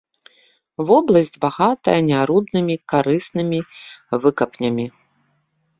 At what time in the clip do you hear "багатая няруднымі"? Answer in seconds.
1.45-2.75